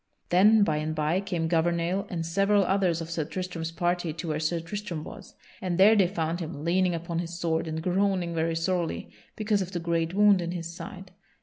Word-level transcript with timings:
Then 0.29 0.63
by 0.63 0.77
and 0.77 0.95
by 0.95 1.21
came 1.21 1.47
Gouvernail 1.47 2.07
and 2.09 2.25
several 2.25 2.63
others 2.63 3.01
of 3.01 3.11
Sir 3.11 3.23
Tristram's 3.23 3.71
party 3.71 4.11
to 4.13 4.29
where 4.29 4.39
Sir 4.39 4.59
Tristram 4.59 5.03
was; 5.03 5.35
and 5.61 5.77
there 5.77 5.95
they 5.95 6.07
found 6.07 6.39
him 6.39 6.65
leaning 6.65 6.95
upon 6.95 7.19
his 7.19 7.39
sword 7.39 7.67
and 7.67 7.83
groaning 7.83 8.33
very 8.33 8.55
sorely 8.55 9.11
because 9.35 9.61
of 9.61 9.73
the 9.73 9.79
great 9.79 10.15
wound 10.15 10.41
in 10.41 10.53
his 10.53 10.75
side. 10.75 11.11